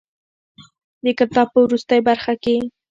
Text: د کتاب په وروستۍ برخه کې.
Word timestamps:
د 1.03 1.05
کتاب 1.19 1.47
په 1.53 1.59
وروستۍ 1.65 1.99
برخه 2.09 2.33
کې. 2.43 2.55